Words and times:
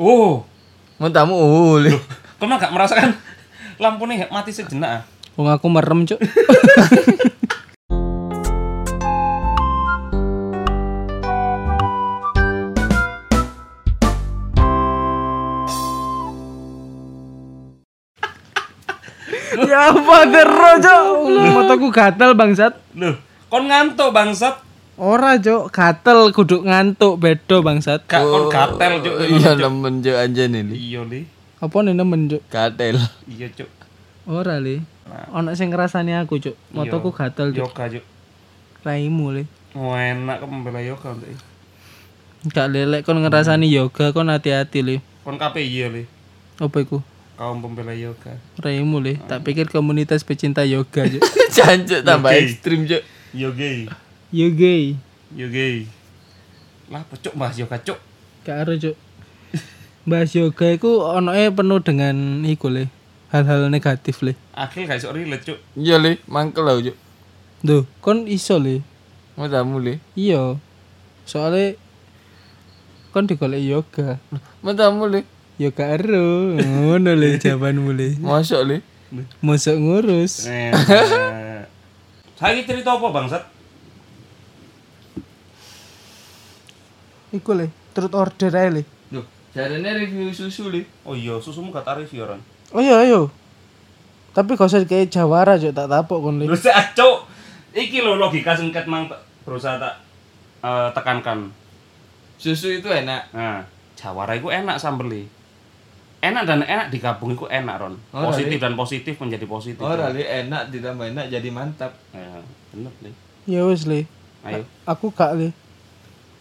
Oh, 0.00 0.48
Mentamu 0.96 1.36
oh 1.36 1.76
le. 1.76 1.92
kau 2.40 2.48
mah 2.48 2.56
gak 2.58 2.72
merasakan 2.72 3.12
lampunya 3.76 4.26
mati 4.32 4.50
sejenak 4.54 4.90
ah? 4.90 5.02
Wong 5.36 5.48
aku 5.48 5.66
merem, 5.68 6.04
Cuk. 6.04 6.20
ya 19.68 19.92
apa 19.92 20.16
terus, 20.28 20.76
Cuk? 20.84 21.04
Mataku 21.52 21.86
gatel 21.88 22.30
bangsat. 22.36 22.76
Loh, 22.96 23.16
kon 23.48 23.68
ngantuk 23.68 24.12
bangsat. 24.12 24.71
Ora, 25.00 25.40
Cuk. 25.40 25.72
Gatel 25.72 26.32
kudu 26.36 26.64
ngantuk 26.68 27.16
bedo 27.16 27.64
bangsat. 27.64 28.04
Gak 28.04 28.22
kon 28.22 28.52
gatel 28.52 29.00
cuk. 29.00 29.14
Iya 29.24 29.56
nemen 29.56 30.04
jo 30.04 30.12
anjen 30.16 30.52
ini. 30.52 30.76
Iya 30.76 31.02
li. 31.08 31.24
Apa 31.62 31.80
nih 31.80 31.94
nemen, 31.94 32.28
Cuk? 32.28 32.42
Katel. 32.52 32.98
Iya 33.30 33.48
cuk. 33.54 33.70
Ora, 34.28 34.58
Le. 34.60 34.82
Ono 35.32 35.54
sing 35.56 35.72
ngrasani 35.72 36.12
aku, 36.18 36.42
Cuk. 36.42 36.56
Mataku 36.74 37.08
gatel, 37.14 37.56
Cuk. 37.56 37.72
Yoga 37.72 37.84
cuk. 37.88 38.04
Raimu, 38.82 39.32
Le. 39.32 39.42
Oh, 39.72 39.96
enak 39.96 40.44
kok 40.44 40.52
membela 40.52 40.84
yoga 40.84 41.16
untuk 41.16 41.32
Gak 42.42 42.74
lelek 42.74 43.06
kon 43.06 43.22
ngerasani 43.22 43.70
yoga 43.70 44.10
kon 44.10 44.26
hati-hati 44.26 44.82
le. 44.82 44.96
Kon 45.22 45.38
KPI 45.38 45.70
ya 45.70 45.88
li. 45.88 46.04
Apa 46.58 46.82
iku? 46.82 46.98
Kaum 47.38 47.62
pembela 47.62 47.94
yoga. 47.94 48.34
Raimu 48.58 48.98
le. 48.98 49.22
Tak 49.30 49.46
pikir 49.46 49.70
komunitas 49.70 50.26
pecinta 50.26 50.66
yoga 50.66 51.06
aja. 51.06 51.22
Jancuk 51.56 52.02
tambah 52.02 52.34
ekstrim 52.34 52.84
jo. 52.90 52.98
Yogi. 53.30 53.86
Yoga. 54.32 54.74
Yogi. 55.36 55.86
Lah 56.90 57.04
pecuk 57.08 57.32
bahas 57.36 57.56
yoga 57.56 57.76
cuk. 57.80 57.98
Gak 58.44 58.56
ero 58.66 58.74
cuk. 58.76 58.96
Bahas 60.08 60.32
yoga 60.34 60.66
iku 60.72 61.04
onoe 61.06 61.46
penuh 61.52 61.80
dengan 61.80 62.42
iku 62.42 62.68
le. 62.68 62.88
Hal-hal 63.32 63.70
negatif 63.72 64.20
le. 64.20 64.36
Akhil 64.52 64.84
gak 64.84 65.00
iso 65.00 65.12
relate 65.14 65.44
cuk. 65.46 65.58
Iya 65.78 65.96
le, 65.96 66.18
mangkel 66.28 66.64
lah 66.66 66.76
jo. 66.82 66.92
Duh, 67.62 67.86
kon 68.02 68.26
iso 68.28 68.58
le. 68.58 68.82
Mentamu 69.38 69.78
le. 69.80 70.02
Iya. 70.18 70.58
Soalnya 71.24 71.78
kon 73.14 73.24
digolek 73.24 73.62
yoga. 73.62 74.18
Mentamu 74.60 75.08
le. 75.08 75.22
Ya 75.56 75.70
gak 75.72 76.02
ero. 76.02 76.56
Ngono 76.60 77.12
le 77.16 77.36
jawabanmu 77.42 77.92
le. 77.94 78.16
Masuk 78.20 78.64
le. 78.68 78.76
Mosok 79.44 79.76
ngurus. 79.76 80.48
Eh, 80.48 80.72
Saya 82.32 82.58
cerita 82.64 82.96
apa 82.96 83.06
bangsat? 83.12 83.44
Iku 87.32 87.56
le, 87.56 87.72
turut 87.96 88.12
order 88.12 88.52
ae 88.52 88.70
le. 88.70 88.82
Loh, 89.12 89.24
jarane 89.56 89.90
review 89.96 90.28
susu 90.30 90.68
le. 90.68 90.84
Oh 91.08 91.16
iya, 91.16 91.40
susumu 91.40 91.72
gak 91.72 91.88
tarif 91.88 92.12
ya, 92.12 92.28
Ron. 92.28 92.40
Oh 92.76 92.80
iya 92.80 93.00
ayo. 93.00 93.32
Tapi 94.36 94.56
gak 94.56 94.68
usah 94.68 94.84
kayak 94.84 95.08
jawara 95.12 95.56
cuk 95.56 95.72
tak 95.72 95.88
tapok 95.88 96.18
kon 96.28 96.36
le. 96.40 96.44
Lu 96.48 96.56
sih 96.56 96.72
cuk. 96.96 97.28
Iki 97.72 98.04
lo 98.04 98.20
logika 98.20 98.52
singkat 98.52 98.84
mang 98.84 99.08
berusaha 99.48 99.80
tak 99.80 99.94
eh, 100.60 100.88
tekankan. 100.92 101.48
Susu 102.36 102.68
itu 102.68 102.88
enak. 102.92 103.32
Nah, 103.32 103.64
Jawara 104.02 104.34
itu 104.34 104.50
enak 104.50 104.80
sambeli. 104.82 105.30
Enak 106.22 106.42
dan 106.46 106.62
enak 106.62 106.90
digabung 106.90 107.34
itu 107.34 107.46
enak, 107.46 107.82
Ron. 107.82 107.94
Oh, 108.14 108.30
Positif 108.30 108.58
dan 108.62 108.74
positif 108.78 109.14
menjadi 109.18 109.46
positif. 109.46 109.82
Ora 109.82 110.10
le 110.10 110.22
enak 110.22 110.70
ditambah 110.70 111.10
enak 111.14 111.26
jadi 111.30 111.48
mantap. 111.50 111.94
Ya, 112.14 112.42
bener, 112.74 112.94
Li. 113.02 113.10
Ya 113.46 113.66
wis 113.66 113.86
le. 113.86 114.06
Ayo, 114.42 114.66
Aku 114.86 115.10
gak 115.14 115.34
le. 115.38 115.54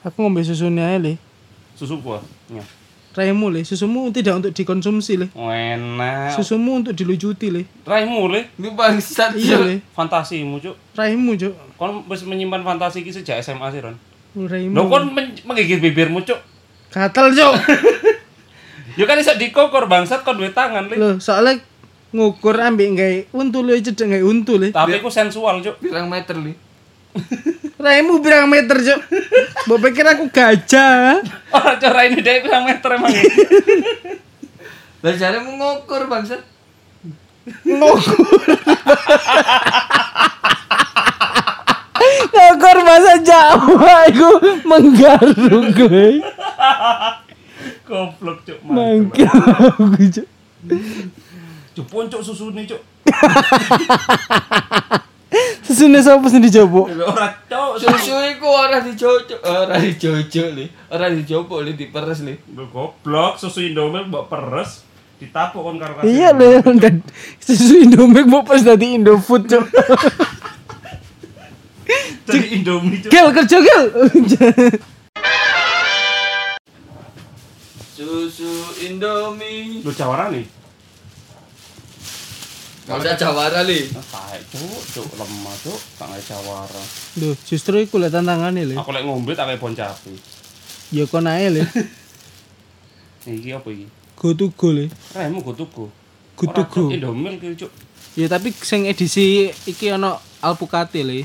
Aku 0.02 0.18
ngombe 0.22 0.42
susunya 0.42 0.98
le. 0.98 1.18
susu 1.78 1.98
gua. 1.98 2.22
Ya. 2.50 2.62
Raimu 3.12 3.52
le, 3.52 3.68
susumu 3.68 4.08
tidak 4.10 4.40
untuk 4.40 4.56
dikonsumsi 4.56 5.20
le. 5.20 5.28
Oh, 5.36 5.52
enak. 5.52 6.32
Susumu 6.32 6.80
untuk 6.80 6.96
dilucuti 6.96 7.52
le. 7.52 7.68
Raimu, 7.84 8.32
Le. 8.32 8.48
Ini 8.56 8.72
bangsat 8.72 9.36
Iya 9.36 9.60
le. 9.60 9.84
Fantasimu, 9.92 10.64
Cuk. 10.64 10.76
Raimu 10.96 11.36
cuk. 11.36 11.52
Kon 11.76 12.08
wis 12.08 12.24
menyimpan 12.24 12.64
fantasi 12.64 13.04
iki 13.04 13.12
sejak 13.12 13.44
SMA 13.44 13.68
sih, 13.68 13.84
Ron. 13.84 14.00
Raimu. 14.38 14.72
Lo 14.72 14.88
kon 14.88 15.12
men- 15.12 15.36
menggigit 15.44 15.84
bibirmu, 15.84 16.24
Cuk. 16.24 16.40
gatel 16.90 17.36
cuk. 17.36 17.54
Ya 19.00 19.08
kan 19.08 19.16
iso 19.16 19.32
dikokor 19.36 19.88
bangsat 19.88 20.24
kon 20.24 20.36
duwe 20.36 20.52
tangan, 20.52 20.88
Le. 20.88 20.96
Loh, 20.96 21.16
soalnya 21.20 21.60
ngukur 22.12 22.60
ambek 22.60 22.90
gawe 22.92 23.18
untu 23.36 23.64
le 23.64 23.80
cedek 23.80 24.08
gawe 24.08 24.24
untu 24.24 24.56
le. 24.56 24.72
Tapi 24.72 25.00
iku 25.00 25.08
sensual, 25.08 25.60
Cuk. 25.60 25.80
Pirang 25.84 26.08
meter 26.08 26.36
li. 26.40 26.56
Raimu 27.82 28.22
berapa 28.22 28.46
meter 28.46 28.78
cuk? 28.78 29.02
Mbok 29.66 29.90
pikir 29.90 30.06
aku 30.06 30.30
gajah. 30.30 31.18
Ora 31.50 31.82
cara 31.82 32.06
ini 32.06 32.22
dek 32.22 32.46
pirang 32.46 32.70
meter 32.70 32.94
emang. 32.94 33.10
Lah 35.02 35.14
jare 35.18 35.42
mau 35.42 35.58
ngukur 35.58 36.06
bangsat. 36.06 36.46
Ngukur. 37.66 38.54
Ngukur 42.32 42.78
bahasa 42.86 43.14
Jawa 43.22 44.08
iku 44.10 44.30
menggaruk 44.66 45.66
gue. 45.74 46.22
Goblok, 47.86 48.40
Cuk. 48.48 48.60
Mangkel 48.66 49.28
aku 49.28 50.00
cuk. 50.00 50.28
Cuk, 51.76 51.86
poncok 51.92 52.22
susune, 52.24 52.66
Cuk. 52.66 52.82
Sesune 55.72 56.04
sapa 56.04 56.28
sing 56.28 56.44
dicoba? 56.44 56.92
Ora, 56.92 57.32
Cuk. 57.48 57.80
Susu 57.80 58.12
iku 58.28 58.44
ora 58.44 58.84
dicocok, 58.84 59.40
ora 59.40 59.80
dicocok 59.80 60.48
li. 60.52 60.68
Ora 60.92 61.08
dicopok 61.08 61.64
li 61.64 61.80
diperes 61.80 62.20
li. 62.28 62.36
Lu 62.52 62.68
goblok, 62.68 63.40
susu 63.40 63.64
Indomie 63.64 64.04
mbok 64.04 64.28
peres, 64.28 64.84
ditapuk 65.16 65.64
kon 65.64 65.80
karo 65.80 65.96
kasih. 65.96 66.12
Iya 66.12 66.36
le, 66.36 66.60
dan 66.76 67.00
susu 67.40 67.88
Indomie 67.88 68.28
mau 68.28 68.44
pas 68.44 68.60
tadi 68.60 69.00
Indofood 69.00 69.48
cuk. 69.48 69.64
Jadi 72.28 72.48
Indomie, 72.60 73.00
Cuk. 73.00 73.08
Gel 73.08 73.32
kerja 73.32 73.58
gel. 73.64 73.86
Susu 77.96 78.52
Indomie. 78.92 79.80
Lu 79.88 79.92
jawara 79.96 80.28
nih. 80.28 80.44
Gak 82.92 83.00
usah 83.08 83.16
jawara 83.16 83.62
li. 83.64 83.88
Ah, 83.96 84.04
taek, 84.04 84.42
Cuk. 84.52 84.82
Cuk, 84.92 85.08
lemah, 85.16 85.56
Cuk. 85.64 85.80
Tak 85.96 86.12
ngai 86.12 86.20
jawara. 86.20 86.82
Duh, 87.16 87.36
justru 87.48 87.80
iku 87.80 87.96
lek 88.04 88.12
tantangane 88.12 88.68
le. 88.68 88.76
Aku 88.76 88.92
lek 88.92 89.08
ngombe 89.08 89.32
tak 89.32 89.48
kayak 89.48 89.64
boncapi. 89.64 90.12
Ya 90.92 91.08
kon 91.08 91.24
ae 91.24 91.48
le. 91.48 91.64
Iki 93.32 93.50
apa 93.56 93.70
iki? 93.72 93.88
Go 94.20 94.36
to 94.36 94.52
go 94.52 94.76
le. 94.76 94.92
Remu 95.16 95.40
go 95.40 95.56
tuku. 95.56 95.86
Go 96.36 96.46
to 96.52 96.64
go. 96.68 96.84
Indomie 96.92 97.40
iki, 97.40 97.56
Cuk. 97.56 97.72
Ya 98.20 98.28
tapi 98.28 98.52
sing 98.52 98.84
edisi 98.84 99.48
iki 99.64 99.88
ono 99.96 100.20
alpukat 100.44 100.92
le. 101.00 101.24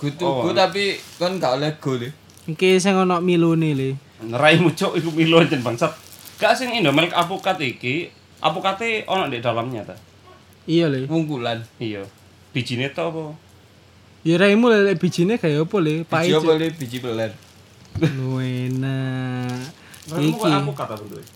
Gutu 0.00 0.24
Oh. 0.26 0.42
gu 0.42 0.56
tapi 0.56 0.96
kon 1.20 1.36
gak 1.36 1.60
oleh 1.60 1.76
go 1.76 1.92
li. 1.94 2.08
Iki 2.48 2.80
sing 2.80 2.96
ono 2.96 3.20
milone 3.20 3.70
le. 3.76 3.88
Raimu, 4.22 4.72
Cuk, 4.72 4.96
iku 4.96 5.10
milo 5.12 5.42
jen 5.44 5.60
bangsat. 5.60 5.92
Gak 6.40 6.56
sing 6.56 6.72
Indomie 6.72 7.10
apokat 7.10 7.58
iki, 7.60 8.06
apokate 8.40 9.04
ono 9.06 9.26
di 9.28 9.42
dalamnya 9.42 9.82
ta. 9.82 9.94
Iya 10.64 10.86
le. 10.88 11.06
Wungkulan. 11.10 11.62
Iya. 11.76 12.06
Bijine 12.52 12.88
to 12.88 13.02
apa? 13.02 13.22
Ya 14.22 14.38
raimu 14.38 14.70
le 14.70 14.94
bijine 14.94 15.34
kayak 15.34 15.66
apa 15.66 15.76
le? 15.78 15.94
Pahit. 16.04 16.30
Biji 16.30 16.38
apa 16.38 16.52
li? 16.54 16.68
Biji 16.70 16.98
peler. 16.98 17.30
Lu 17.98 18.38
enak. 18.38 19.72
Iki 20.08 20.48
apokat 20.48 20.88
apa 20.88 21.02
bentuknya? 21.02 21.30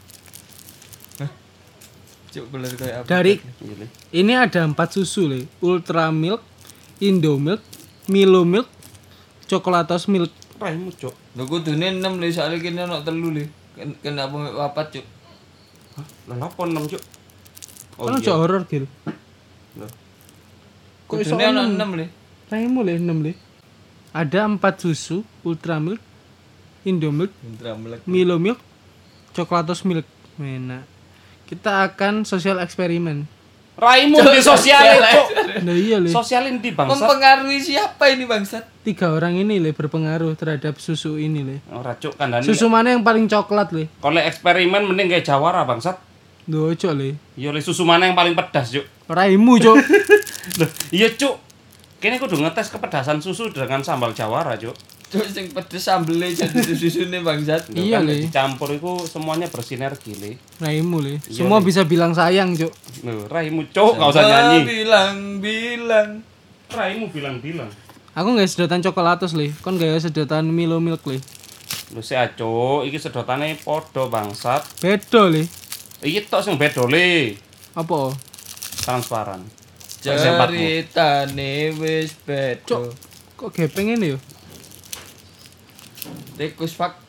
Cuk 2.26 2.44
peler 2.52 2.68
kayak 2.70 2.96
apa? 3.00 3.06
dari 3.08 3.40
Iya, 3.40 3.74
Le. 3.80 3.86
ini 4.12 4.32
ada 4.32 4.60
empat 4.62 4.92
susu 4.92 5.24
le. 5.24 5.48
Ultra 5.58 6.12
milk, 6.12 6.44
Indomilk, 7.00 7.64
Milo 8.06 8.44
milk, 8.44 8.68
Coklatos 9.46 10.04
milk. 10.06 10.28
Raimu, 10.56 10.92
Cuk. 10.92 11.14
Lho 11.32 11.42
kudune 11.44 11.88
6 11.90 12.20
li, 12.20 12.28
soalnya 12.28 12.60
kene 12.60 12.84
ono 12.84 13.00
telu 13.00 13.32
li. 13.32 13.44
Ken- 13.72 13.96
Kenapa 14.00 14.36
wapat 14.52 14.86
cuk? 14.94 15.06
Lah 16.28 16.36
apa 16.38 16.60
6, 16.60 16.92
Cuk? 16.92 17.02
Oh 17.96 18.12
Kan 18.12 18.20
iya. 18.20 18.36
horor 18.36 18.68
gil. 18.68 18.84
Loh. 19.80 19.90
Kok 21.08 21.16
iso 21.22 21.36
enam? 21.40 21.76
6 21.76 22.00
li. 22.00 22.06
Raimu 22.52 22.80
le 22.84 22.92
6 23.00 23.24
le. 23.24 23.32
Ada 24.16 24.48
empat 24.48 24.80
susu, 24.80 25.20
Ultra 25.44 25.76
milk, 25.76 26.00
Indomilk, 26.88 27.32
Indra 27.44 27.76
melek. 27.76 28.00
Milo 28.08 28.40
milk, 28.40 28.56
Coklatos 29.36 29.84
milk. 29.84 30.08
Enak. 30.40 30.84
Kita 31.44 31.84
akan 31.84 32.24
sosial 32.24 32.62
eksperimen. 32.62 33.28
Raimu 33.76 34.16
di 34.32 34.40
sosialin, 34.40 35.04
Cuk. 35.04 35.28
Nah 35.68 35.76
iya 35.76 36.00
le. 36.00 36.08
Sosialin 36.08 36.64
di 36.64 36.72
bangsat. 36.72 36.96
Mempengaruhi 36.96 37.60
siapa 37.60 38.08
ini 38.08 38.24
bangsat? 38.24 38.64
Tiga 38.80 39.12
orang 39.12 39.36
ini 39.36 39.60
le 39.60 39.76
berpengaruh 39.76 40.32
terhadap 40.32 40.80
susu 40.80 41.20
ini 41.20 41.44
le. 41.44 41.56
Ora, 41.68 41.92
Cuk, 41.92 42.16
kandhane. 42.16 42.40
Susu 42.40 42.72
mana 42.72 42.96
yang 42.96 43.04
paling 43.04 43.28
coklat 43.28 43.76
le? 43.76 43.92
Kalau 44.00 44.16
eksperimen 44.16 44.88
mending 44.88 45.12
kayak 45.12 45.28
Jawara 45.28 45.68
bangsat. 45.68 46.05
Duh 46.46 46.70
ojo 46.70 46.90
le. 46.92 47.18
Iya, 47.34 47.50
le 47.50 47.58
susu 47.58 47.82
mana 47.82 48.06
yang 48.06 48.14
paling 48.14 48.32
pedas, 48.32 48.70
Cuk? 48.70 48.86
Raimu 49.06 49.58
cok. 49.58 49.76
Loh, 50.58 50.70
iya, 50.90 51.10
Cuk. 51.10 51.34
Kene 51.96 52.16
kudu 52.16 52.38
ngetes 52.38 52.70
kepedasan 52.70 53.18
susu 53.18 53.50
dengan 53.50 53.82
sambal 53.82 54.14
Jawara, 54.14 54.54
Cuk. 54.54 54.74
Cuk 55.06 55.22
sing 55.24 55.50
pedes 55.50 55.82
sambele 55.82 56.26
jadi 56.28 56.54
susu-susune 56.56 57.18
bangsat. 57.20 57.66
Lho, 57.68 57.78
Iya, 57.80 57.98
kan 57.98 58.06
Le. 58.06 58.14
dicampur 58.22 58.68
itu 58.70 58.90
semuanya 59.04 59.46
bersinergi 59.46 60.14
le 60.16 60.30
Raimu 60.56 60.98
le. 60.98 61.18
Iya, 61.20 61.42
Semua 61.42 61.58
Le. 61.58 61.64
bisa 61.64 61.82
bilang 61.82 62.10
sayang, 62.10 62.54
Cuk. 62.54 62.70
Loh, 63.02 63.26
raimu 63.26 63.66
cok 63.66 63.92
gak 63.96 64.08
usah 64.08 64.22
Ah, 64.22 64.30
nyanyi 64.50 64.58
Bilang, 64.64 65.14
bilang. 65.38 66.10
raimu 66.66 67.06
bilang-bilang 67.06 67.70
Aku 68.12 68.32
nggak 68.32 68.48
sedotan 68.48 68.80
coklatos 68.80 69.34
le. 69.34 69.50
Kon 69.60 69.76
gak 69.76 69.98
sedotan 70.00 70.46
Milo 70.46 70.78
Milk 70.78 71.02
le. 71.04 71.18
Lho 71.90 72.00
sik 72.00 72.16
aco, 72.16 72.80
iki 72.82 72.96
sedotane 72.96 73.54
padha 73.56 74.06
bangsat. 74.06 74.62
Beda 74.80 75.26
le. 75.26 75.44
Iki 76.04 76.28
tok 76.28 76.44
sing 76.44 76.60
beda 76.60 76.84
le, 76.84 77.32
Apa? 77.72 78.12
transparan. 78.84 79.40
Ceritane 80.00 81.72
wis. 81.74 82.12
Cuk. 82.68 82.92
Kok 83.36 83.50
gepeng 83.52 83.96
ini 83.96 84.14
yo? 84.14 84.18
Tikus 86.36 86.76
pak. 86.76 87.00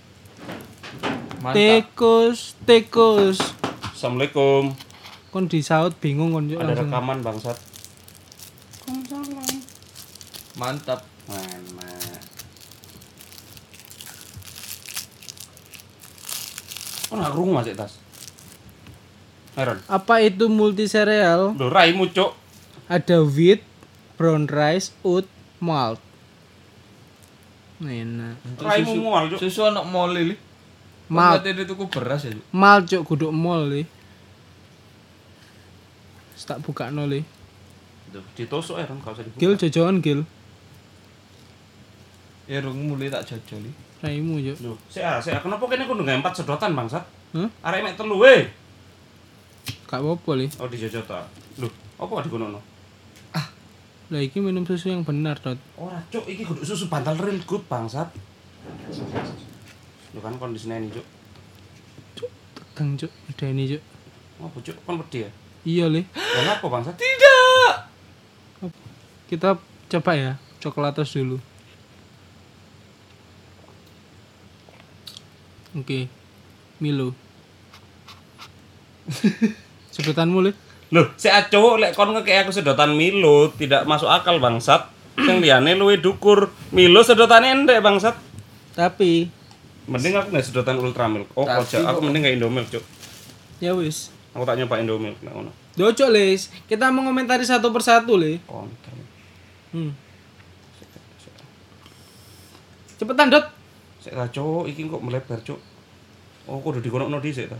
Mantap. 1.43 1.53
Tikus, 1.53 2.57
tikus. 2.65 3.37
Assalamualaikum. 3.93 4.73
Kon 5.29 5.45
disaut 5.45 5.93
bingung 5.99 6.33
kon 6.33 6.47
Ada 6.49 6.63
langsung. 6.63 6.89
rekaman 6.89 7.17
bangsat. 7.21 7.57
Mantap. 10.57 11.05
Mana? 11.27 12.17
Oh, 17.07 17.15
nggak 17.15 17.31
kerungu 17.31 17.53
masih 17.55 17.75
tas. 17.77 17.93
Heran. 19.57 19.81
Apa 19.89 20.21
itu 20.21 20.45
multi 20.45 20.85
sereal? 20.85 21.57
Lho 21.57 21.73
raimu 21.73 22.05
cok. 22.13 22.29
Ada 22.85 23.25
wheat, 23.25 23.65
brown 24.13 24.45
rice, 24.45 24.93
oat, 25.01 25.25
malt. 25.57 25.97
Enak. 27.81 28.37
Raimu 28.61 29.01
mual 29.01 29.33
cok. 29.33 29.41
Susu 29.41 29.65
anak 29.65 29.89
mole 29.89 30.21
li. 30.21 30.37
Malt. 31.09 31.41
Malt. 31.41 31.49
itu 31.49 31.65
tuku 31.65 31.89
beras 31.89 32.29
ya. 32.29 32.37
Cuk. 32.37 32.45
Malt 32.53 32.85
cuk 32.85 33.01
guduk 33.09 33.33
mall. 33.33 33.65
Wis 33.73 33.89
Tak 36.45 36.61
buka 36.61 36.93
le. 36.93 37.25
Duh, 38.13 38.21
Ditusuk 38.37 38.77
heran 38.77 39.01
gak 39.01 39.17
usah 39.17 39.25
dibuka. 39.25 39.41
Gil 39.41 39.57
jojoan 39.57 40.05
gil. 40.05 40.21
Ya 42.45 42.61
rung 42.61 42.93
mulai 42.93 43.09
tak 43.09 43.25
jajali. 43.25 43.73
Raimu 44.05 44.37
cuk. 44.37 44.61
Lho, 44.61 44.77
sik 44.85 45.01
ah, 45.01 45.17
sik 45.17 45.33
ah. 45.33 45.41
kenapa 45.41 45.65
kene 45.65 45.89
kudu 45.89 46.05
gawe 46.05 46.21
empat 46.21 46.45
sedotan 46.45 46.77
bangsat? 46.77 47.01
Hah? 47.33 47.49
Arek 47.65 47.81
mek 47.81 47.97
telu 47.97 48.21
we. 48.21 48.66
Gak 49.87 50.03
apa-apa 50.03 50.31
le. 50.35 50.45
Oh 50.59 50.67
dijojot 50.67 51.07
ta. 51.07 51.23
Lho, 51.63 51.71
apa 51.95 52.11
gak 52.11 52.27
digunono? 52.27 52.59
Lah 54.07 54.23
iki 54.23 54.39
minum 54.39 54.63
susu 54.63 54.87
yang 54.87 55.03
benar, 55.03 55.35
Dot. 55.43 55.59
Ora 55.75 55.99
cuk, 56.07 56.23
iki 56.31 56.47
kudu 56.47 56.63
susu 56.63 56.87
bantal 56.87 57.19
real 57.19 57.43
good 57.43 57.59
bangsat. 57.67 58.07
Lho 60.15 60.19
kan 60.23 60.39
kondisinya 60.39 60.79
ini 60.79 60.87
cuk. 60.95 61.03
Tegang 62.55 62.95
cuk, 62.95 63.11
udah 63.11 63.47
ini 63.51 63.75
cuk. 63.75 63.83
Apa 64.39 64.57
cuk? 64.63 64.77
Kan 64.87 64.95
wedi 65.03 65.27
ya? 65.27 65.29
Iya 65.67 65.85
le. 65.91 66.07
Kenapa 66.15 66.65
bangsat? 66.71 66.95
Tidak. 66.95 67.75
Kita 69.27 69.59
coba 69.91 70.11
ya, 70.15 70.39
coklatos 70.63 71.11
dulu. 71.11 71.43
Oke. 75.75 76.07
Milo. 76.79 77.11
Sebutanmu 79.97 80.45
le. 80.45 80.51
Loh, 80.87 81.11
si 81.17 81.27
aco 81.27 81.75
lek 81.75 81.91
kon 81.91 82.13
ngekek 82.13 82.45
aku 82.45 82.51
sedotan 82.53 82.93
Milo 82.93 83.49
tidak 83.51 83.83
masuk 83.83 84.07
akal 84.07 84.37
bangsat. 84.37 84.87
Sing 85.17 85.41
liyane 85.41 85.73
luwe 85.73 85.97
dukur. 85.97 86.53
Milo 86.69 87.01
sedotane 87.01 87.49
endek 87.51 87.81
bangsat. 87.81 88.13
Tapi 88.71 89.25
Mending 89.87 90.13
aku 90.13 90.29
nggak 90.29 90.45
sedotan 90.45 90.77
Ultramilk. 90.77 91.31
Oh, 91.33 91.43
kocak. 91.43 91.79
Aku 91.81 91.97
kok- 91.97 92.03
mending 92.03 92.21
nggak 92.21 92.35
Indomilk, 92.35 92.67
Cuk. 92.69 92.83
ya 93.57 93.71
wis. 93.73 94.11
Aku 94.35 94.43
tak 94.43 94.59
nyoba 94.59 94.77
Indomilk 94.77 95.17
nek 95.19 95.31
ngono. 95.31 95.51
Dojo 95.73 96.11
les, 96.11 96.51
kita 96.67 96.91
mengomentari 96.91 97.41
satu 97.41 97.71
persatu 97.71 98.19
le. 98.19 98.37
Kontol. 98.43 98.99
Hmm. 99.71 99.91
Cepetan 102.97 103.29
dot. 103.29 103.45
Sik 103.97 104.11
ta, 104.11 104.27
Cuk, 104.27 104.67
iki 104.67 104.85
kok 104.85 104.99
melebar, 104.99 105.39
Cuk. 105.41 105.59
Oh, 106.47 106.59
kudu 106.59 106.79
dikonokno 106.79 107.19
dhisik 107.19 107.47
ta. 107.47 107.59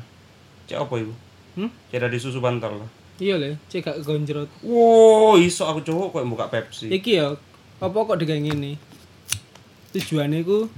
Cek 0.66 0.80
apa 0.80 0.94
iku? 0.98 1.14
Hmm? 1.58 1.74
Cek 1.90 2.00
dari 2.06 2.22
susu 2.22 2.38
bantal 2.38 2.78
lah. 2.78 2.90
Iya 3.18 3.42
le, 3.42 3.58
cek 3.66 3.82
gak 3.82 3.98
gonjrot. 4.06 4.46
Wow, 4.62 5.42
iso 5.42 5.66
aku 5.66 5.82
Cuk 5.82 6.14
kok 6.14 6.22
buka 6.30 6.54
Pepsi. 6.54 6.94
Iki 6.94 7.12
ya, 7.18 7.34
apa 7.82 7.98
kok 7.98 8.22
digawe 8.22 8.38
ngene? 8.38 8.78
Tujuane 9.90 10.46
ku 10.46 10.70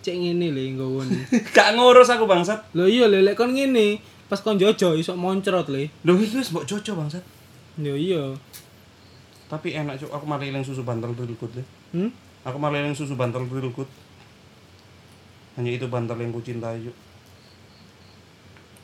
cek 0.00 0.16
ngene 0.16 0.56
le 0.56 0.62
nggowo. 0.72 1.04
Gak 1.56 1.76
ngurus 1.76 2.08
aku 2.08 2.24
bangsat. 2.24 2.72
Lho 2.72 2.88
iya 2.88 3.04
le, 3.12 3.20
lek 3.20 3.36
kon 3.36 3.52
ngene, 3.52 4.00
pas 4.32 4.40
kon 4.40 4.56
jojo 4.56 4.96
iso 4.96 5.12
moncrot 5.12 5.68
le. 5.68 5.92
Lho 6.08 6.16
iki 6.16 6.40
wis 6.40 6.48
mbok 6.48 6.64
jojo 6.64 6.96
bangsat. 6.96 7.20
Yo 7.76 7.92
iya. 7.92 8.32
Tapi 9.52 9.76
enak 9.76 10.00
Cuk, 10.00 10.16
aku 10.16 10.24
malah 10.24 10.48
eling 10.48 10.64
susu 10.64 10.80
bantal 10.80 11.12
real 11.12 11.36
good 11.36 11.52
le. 11.60 11.64
Hmm? 11.92 12.08
Aku 12.48 12.56
malah 12.56 12.80
eling 12.80 12.96
susu 12.96 13.12
bantal 13.20 13.44
real 13.44 13.68
good. 13.68 13.90
Hanya 15.60 15.76
itu 15.76 15.84
bantal 15.92 16.16
yang 16.16 16.32
ku 16.32 16.40
cintai, 16.40 16.88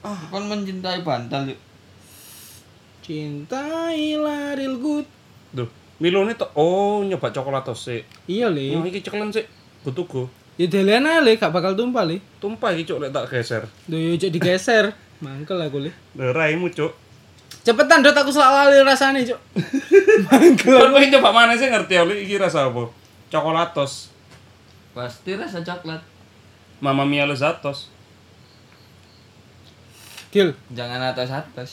Cuk. 0.06 0.30
Kon 0.30 0.44
mencintai 0.46 1.02
bantal 1.02 1.50
yuk. 1.50 1.60
Cintailah 3.02 4.54
real 4.54 4.78
good. 4.78 5.06
Duh, 5.50 5.70
Milo 5.98 6.22
ini 6.22 6.38
to 6.38 6.46
oh 6.54 7.02
nyoba 7.02 7.34
coklatos 7.34 7.90
sih. 7.90 8.02
Iya 8.30 8.50
le. 8.50 8.74
Yang 8.74 8.94
iki 8.94 9.00
ceklen 9.10 9.34
sih. 9.34 9.46
Butuh 9.82 10.30
Ya 10.56 10.64
delen 10.72 11.04
ae 11.04 11.20
le, 11.20 11.36
gak 11.36 11.52
bakal 11.52 11.76
tumpah 11.76 12.08
le. 12.08 12.22
Tumpah 12.40 12.72
iki 12.72 12.88
cuk 12.88 13.02
lek 13.02 13.10
tak 13.12 13.28
geser. 13.28 13.68
Lho 13.90 13.96
yo 13.98 14.14
cek 14.16 14.32
digeser. 14.32 14.94
Mangkel 15.20 15.60
aku. 15.60 15.90
Lho 15.90 16.26
raimu 16.32 16.72
cuk. 16.72 17.06
Cepetan 17.66 17.98
dot 17.98 18.14
aku 18.14 18.30
selalu 18.30 18.78
lali 18.78 18.78
rasane, 18.86 19.26
Cuk. 19.26 19.40
Kan 20.30 20.54
kowe 20.94 21.06
coba 21.18 21.30
mana 21.34 21.58
sih 21.58 21.66
ngerti 21.66 21.98
oli 21.98 22.22
iki 22.22 22.38
rasa 22.38 22.70
apa? 22.70 22.86
Coklatos. 23.26 24.14
Pasti 24.94 25.34
rasa 25.34 25.66
coklat. 25.66 25.98
Mama 26.78 27.02
Mia 27.02 27.26
Lezatos. 27.26 27.90
Gil, 30.36 30.52
Jangan 30.76 31.00
atas 31.00 31.32
atas. 31.32 31.70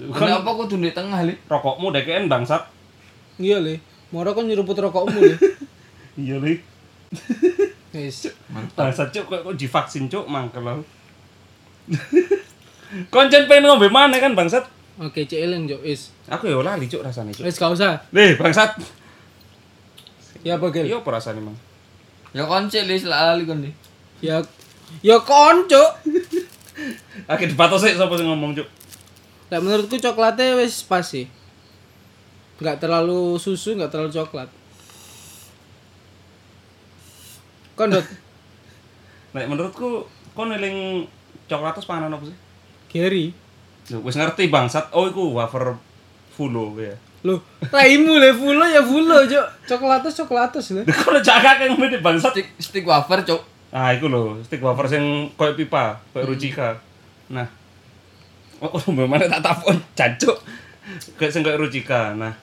Kan 0.00 0.16
Kenapa 0.16 0.56
aku 0.56 0.64
di 0.64 0.88
tengah 0.88 1.20
li? 1.28 1.36
rokokmu 1.44 1.92
dekeken 1.92 2.32
bangsat. 2.32 2.64
iya 3.36 3.60
le. 3.60 3.76
Moro 4.08 4.32
kon 4.32 4.48
nyeruput 4.48 4.80
rokokmu 4.80 5.20
le. 5.20 5.36
Iya 6.24 6.40
li. 6.40 6.56
Wis. 7.92 8.32
Bangsat 8.72 9.12
cuk 9.12 9.28
kok 9.28 9.40
kok 9.44 9.54
divaksin 9.60 10.08
cuk 10.08 10.24
mangkel 10.24 10.64
aku. 10.64 10.82
Koncen 13.12 13.44
pengen 13.44 13.68
ngombe 13.68 13.92
mana 13.92 14.16
kan 14.16 14.32
bangsat? 14.32 14.64
Oke, 14.96 15.28
cek 15.28 15.44
eling, 15.44 15.68
Cuk. 15.68 15.80
Wis. 15.84 16.12
Aku 16.32 16.48
ya 16.48 16.56
lali 16.64 16.88
cuk 16.88 17.04
rasane 17.04 17.36
cuk. 17.36 17.44
Wis 17.44 17.60
gak 17.60 17.72
usah. 17.76 18.00
Nih 18.16 18.40
bangsat. 18.40 18.80
Ya 20.40 20.56
apa, 20.56 20.72
Gil? 20.72 20.88
Iya 20.88 21.04
apa 21.04 21.08
rasane 21.12 21.44
mang? 21.44 21.56
Ya 22.32 22.48
konci 22.48 22.80
li 22.88 22.96
selalu 22.96 23.44
kon 23.44 23.60
li. 23.60 23.70
Ya 24.24 24.40
ya 25.02 25.16
kon, 25.22 25.70
Cuk. 25.70 25.90
Akhir 27.28 27.52
dipatos 27.52 27.84
sih 27.84 27.94
sapa 27.94 28.16
sing 28.16 28.26
ngomong 28.26 28.56
cuk. 28.56 28.68
Lah 29.50 29.58
menurutku 29.58 29.98
coklatnya 29.98 30.56
wis 30.56 30.82
pas 30.86 31.04
sih. 31.04 31.26
Enggak 32.62 32.80
terlalu 32.80 33.36
susu, 33.36 33.76
enggak 33.76 33.92
terlalu 33.92 34.12
coklat. 34.14 34.48
Kondot, 37.76 38.04
Nek 39.32 39.46
menurutku 39.48 40.04
kon 40.36 40.52
eling 40.52 41.06
coklatos 41.48 41.88
panganan 41.88 42.18
apa 42.18 42.28
sih? 42.28 42.36
Gary. 42.90 43.32
Loh, 43.90 44.02
wis 44.06 44.18
ngerti 44.18 44.50
bangsat. 44.50 44.92
Oh, 44.94 45.06
iku 45.10 45.34
wafer 45.34 45.74
fulo 46.34 46.76
ya. 46.78 46.94
Loh, 47.26 47.42
raimu 47.68 48.16
le 48.16 48.32
fulo 48.32 48.64
ya 48.64 48.82
fulo, 48.82 49.22
Cuk. 49.26 49.46
Coklatus 49.66 50.14
coklatus 50.24 50.66
le. 50.76 50.82
Kok 50.86 51.20
jaga 51.20 51.58
kayak 51.58 51.74
ngene 51.74 51.98
bangsat. 51.98 52.38
Stick 52.58 52.86
wafer 52.86 53.22
cok. 53.26 53.49
Ah, 53.70 53.94
iku 53.94 54.10
lho, 54.10 54.42
stick 54.42 54.58
wafer 54.58 54.90
sing 54.90 55.30
koyo 55.38 55.54
pipa, 55.54 56.02
koyo 56.10 56.26
Rucika. 56.26 56.74
Nah. 57.30 57.46
Oh, 58.58 58.74
mana 58.92 59.30
tak 59.30 59.46
tapon 59.46 59.78
jancuk. 59.94 60.42
Kayak 61.14 61.30
sing 61.30 61.46
koyo 61.46 61.54
Rucika. 61.54 62.18
Nah. 62.18 62.34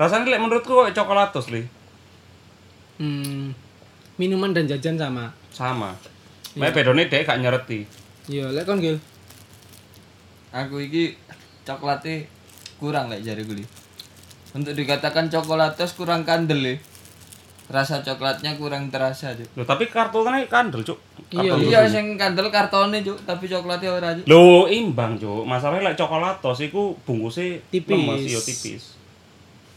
Rasanya 0.00 0.32
lek 0.32 0.40
menurutku 0.40 0.72
koyo 0.72 0.96
coklatos 0.96 1.52
li. 1.52 1.68
Hmm. 2.96 3.52
Minuman 4.16 4.56
dan 4.56 4.64
jajan 4.64 4.96
sama. 4.96 5.32
Sama. 5.52 5.92
Mek 6.56 6.72
bedone 6.72 7.08
dhek 7.08 7.28
gak 7.28 7.40
nyereti. 7.40 7.84
Iya, 8.28 8.48
lek 8.48 8.64
kon, 8.64 8.80
Gil. 8.80 8.96
Aku 10.50 10.80
iki 10.80 11.14
coklatnya 11.68 12.24
kurang 12.80 13.12
lek 13.12 13.20
jari 13.20 13.44
gue. 13.44 13.64
Untuk 14.56 14.74
dikatakan 14.74 15.28
coklatos 15.28 15.92
kurang 15.94 16.24
kandel 16.24 16.60
li. 16.60 16.74
Rasa 17.70 18.02
coklatnya 18.02 18.58
kurang 18.58 18.90
terasa 18.90 19.30
cok. 19.30 19.54
Loh, 19.54 19.62
tapi 19.62 19.86
kartonnya 19.86 20.42
kandel, 20.44 20.82
Cuk. 20.82 20.98
Iya, 21.30 21.54
Iya 21.54 21.86
sing 21.86 22.18
kandel 22.18 22.50
kartone 22.50 22.98
cok, 22.98 23.22
tapi 23.22 23.46
coklatnya 23.46 23.94
ora 23.94 24.10
cok. 24.12 24.26
Loh, 24.26 24.66
imbang, 24.66 25.14
Cuk. 25.14 25.46
Masalahnya 25.46 25.94
lek 25.94 25.96
coklatos 25.96 26.58
iku 26.60 26.98
bungkusnya 27.00 27.62
Tipis. 27.70 27.94
lemes, 27.94 28.20
iya 28.26 28.40
tipis. 28.42 28.82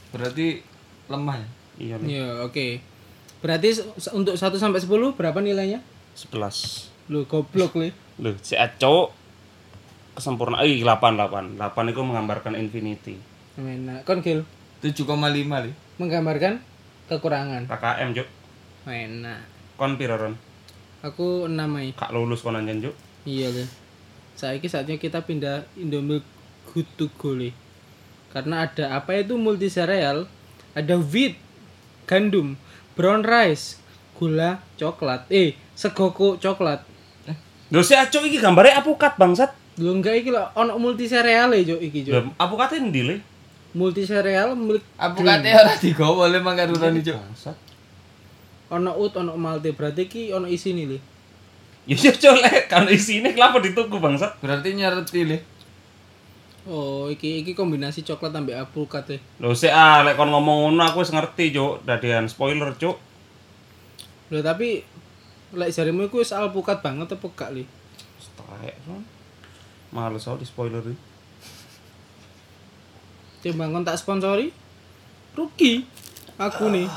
Berarti 0.09 0.65
lemah 1.05 1.37
ya. 1.37 1.47
Iya, 1.73 1.95
Le. 1.97 2.05
Ya, 2.07 2.27
oke. 2.41 2.81
Berarti 3.39 3.69
se- 3.73 3.85
untuk 4.09 4.33
1 4.33 4.57
sampai 4.57 4.81
10 4.81 5.13
berapa 5.13 5.37
nilainya? 5.37 5.77
11. 6.17 6.89
Lu 7.13 7.25
goblok 7.25 7.77
le. 7.77 7.93
Loh, 8.17 8.33
si 8.39 8.53
Aco 8.53 9.13
kesempurnaan 10.13 10.61
eh 10.63 10.81
8 10.81 11.13
8. 11.13 11.57
8 11.57 11.91
itu 11.91 12.01
menggambarkan 12.01 12.53
infinity. 12.55 13.17
Enak. 13.53 14.01
Kon 14.01 14.21
Gil 14.21 14.41
7,5 14.81 15.05
li. 15.61 15.71
menggambarkan 15.93 16.57
kekurangan. 17.11 17.67
KKM, 17.67 18.09
Cuk. 18.15 18.27
Enak. 18.87 19.41
Kon 19.79 19.95
piro, 19.95 20.15
Ron? 20.19 20.35
Aku 21.03 21.51
6 21.51 21.79
ai. 21.79 21.91
Kak 21.95 22.11
lulus 22.15 22.39
kon 22.39 22.55
anjen, 22.55 22.79
Cuk. 22.79 22.95
Iya 23.23 23.51
le. 23.51 23.63
Saiki 24.35 24.67
saatnya 24.67 24.99
kita 24.99 25.23
pindah 25.23 25.63
Indomilk 25.79 26.25
Good 26.71 26.87
to 26.99 27.07
Go 27.15 27.35
le. 27.35 27.55
Karena 28.33 28.65
ada 28.65 28.97
apa 28.97 29.13
itu 29.13 29.37
multi 29.37 29.69
sereal, 29.69 30.25
ada 30.73 30.95
wheat, 30.97 31.37
gandum, 32.09 32.57
brown 32.97 33.21
rice, 33.21 33.77
gula, 34.17 34.57
coklat, 34.73 35.29
eh 35.29 35.53
segoko 35.77 36.41
coklat. 36.41 36.81
Loh, 37.73 37.81
si 37.81 37.93
Aco 37.97 38.21
iki 38.25 38.41
gambare 38.41 38.73
apukat 38.73 39.17
bangsat. 39.17 39.53
Lho 39.81 39.97
enggak 39.97 40.21
iki 40.21 40.29
lho 40.29 40.45
ono 40.53 40.77
multi 40.77 41.09
sereal 41.09 41.53
e, 41.57 41.65
Cuk, 41.65 41.81
iki, 41.81 42.05
Cuk. 42.05 42.37
Apukate 42.37 42.77
endi, 42.77 43.01
Le? 43.01 43.15
Multi 43.73 44.05
sereal 44.05 44.53
milik 44.53 44.85
Apa 45.01 45.17
kate 45.17 45.49
ora 45.49 45.73
digowo 45.73 46.29
le 46.29 46.37
mangkar 46.37 46.69
urani 46.69 47.01
cuk. 47.01 47.17
Ono 48.73 48.91
ut, 48.97 49.13
ono 49.17 49.33
malte, 49.37 49.73
berarti 49.73 50.05
iki 50.09 50.21
ono 50.33 50.45
isine 50.49 50.85
le. 50.85 50.97
Ya 51.83 51.99
ya 51.99 52.15
Cuk, 52.15 52.39
Le, 52.39 52.65
kan 52.71 52.87
isine 52.87 53.35
kenapa 53.35 53.59
dituku 53.59 53.99
bangsat? 53.99 54.39
Berarti 54.39 54.73
nyereti 54.73 55.21
le. 55.27 55.37
Oh, 56.63 57.11
iki 57.11 57.43
iki 57.43 57.51
kombinasi 57.51 58.07
coklat 58.07 58.31
ambek 58.31 58.55
alpukat 58.55 59.05
e. 59.13 59.17
Loh, 59.43 59.51
si 59.51 59.67
ah, 59.67 59.99
lek 60.01 60.15
kon 60.15 60.31
ngomong 60.31 60.71
ngono 60.71 60.81
aku 60.87 61.03
wis 61.03 61.11
ngerti, 61.11 61.51
Cuk. 61.51 61.83
Dadean 61.83 62.31
spoiler, 62.31 62.71
Cuk. 62.79 62.97
Lho 64.31 64.39
tapi 64.39 64.81
lek 65.53 65.69
jarimu 65.69 66.07
iku 66.07 66.23
wis 66.23 66.31
alpukat 66.31 66.79
banget 66.79 67.13
apa 67.13 67.27
gak 67.35 67.51
le? 67.51 67.67
Stek, 68.17 68.75
Ron. 68.87 69.03
Males 69.91 70.23
aku 70.25 70.41
di 70.41 70.47
spoiler 70.47 70.81
iki. 70.81 71.12
Coba 73.43 73.67
kon 73.67 73.83
tak 73.83 73.99
sponsori. 73.99 74.55
Rugi. 75.35 75.83
Aku 76.39 76.71
nih. 76.71 76.87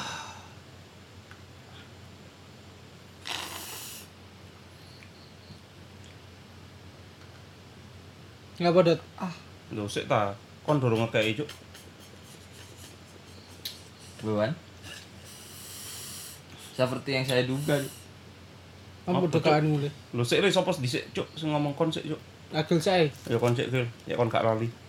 Ngapa 8.56 8.80
dot? 8.86 9.00
Ah, 9.20 9.34
Loh, 9.74 9.84
sik 9.90 10.08
ta. 10.08 10.32
Kon 10.64 10.80
dorong 10.80 11.04
ngekei, 11.04 11.36
Cuk. 11.36 11.50
Buan. 14.24 14.54
Seperti 16.72 17.10
yang 17.12 17.26
saya 17.26 17.44
duga. 17.44 17.76
Apa 19.04 19.26
dekaanmu 19.28 19.82
le? 19.84 19.90
Loh, 20.16 20.24
sik 20.24 20.40
le 20.40 20.48
sapa 20.48 20.72
dhisik, 20.72 21.04
Cuk, 21.12 21.28
sing 21.36 21.52
ngomong 21.52 21.76
kon 21.76 21.92
sik, 21.92 22.08
Cuk. 22.08 22.20
Agil 22.54 22.78
sae. 22.80 23.12
Ya 23.28 23.36
kon 23.36 23.52
sik, 23.52 23.68
Gil. 23.68 23.84
Ya 24.08 24.16
kon 24.16 24.32
gak 24.32 24.46
lali. 24.46 24.85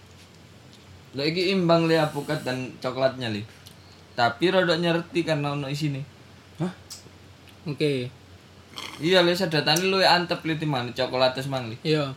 Lah 1.18 1.26
iki 1.26 1.50
imbang 1.50 1.90
le 1.90 1.98
apukat 1.98 2.46
dan 2.46 2.78
coklatnya 2.78 3.34
li. 3.34 3.42
Tapi 4.14 4.54
rodok 4.54 4.78
nyereti 4.78 5.26
karena 5.26 5.58
ono 5.58 5.66
isine. 5.66 6.06
Hah? 6.62 6.70
Oke. 7.66 8.14
Iya 9.02 9.26
le 9.26 9.34
sedatane 9.34 9.90
luwe 9.90 10.06
antep 10.06 10.46
li 10.46 10.54
timbang 10.62 10.94
coklat 10.94 11.34
mang 11.50 11.74
li. 11.74 11.78
Iya. 11.82 12.14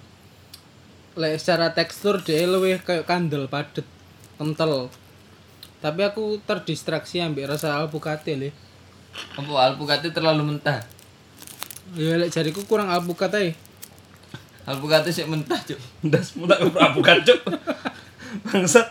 Lek 1.17 1.41
secara 1.41 1.73
tekstur 1.73 2.21
dia 2.21 2.45
luwih 2.45 2.77
kayak 2.85 3.09
kandel 3.09 3.49
padet, 3.49 3.89
kental. 4.37 4.93
Tapi 5.81 6.01
aku 6.05 6.37
terdistraksi 6.45 7.25
ambek 7.25 7.49
rasa 7.49 7.81
alpukate 7.81 8.37
le. 8.37 8.53
Apa 9.41 9.73
alpukate 9.73 10.13
terlalu 10.13 10.55
mentah. 10.55 10.85
Ya 11.97 12.21
lek 12.21 12.29
jariku 12.29 12.69
kurang 12.69 12.93
alpukat 12.93 13.33
ae. 13.33 13.57
Alpukate 14.69 15.09
sik 15.11 15.27
mentah, 15.27 15.57
Cuk. 15.65 15.81
Ndasmu 16.05 16.45
tak 16.45 16.61
apukat, 16.63 17.25
Cuk. 17.25 17.41
Bangsat. 18.47 18.87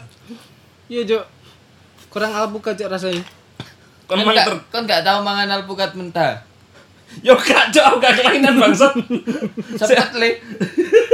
Iya, 0.89 1.01
Jok. 1.05 1.23
Kurang 2.09 2.33
alpukat 2.33 2.75
Cok 2.75 2.89
rasanya. 2.89 3.23
Kon 4.09 4.25
mang 4.25 4.33
gak, 4.33 4.49
kon 4.73 4.89
gak 4.89 5.05
tahu 5.05 5.21
mangan 5.21 5.61
alpukat 5.61 5.93
mentah. 5.93 6.41
Yo 7.21 7.37
gak, 7.37 7.69
Cuk, 7.69 7.85
aku 7.85 7.97
gak 8.01 8.17
kelainan 8.17 8.57
bangsat. 8.57 8.93
Cepet 9.79 10.11
le. 10.17 10.29